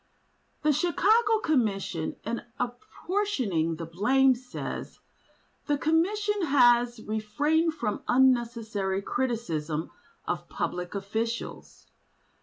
[0.63, 4.97] The Chicago Commission in apportioning the blame, says:
[5.67, 9.91] "The Commission has refrained from unnecessary criticism
[10.27, 11.85] of public officials.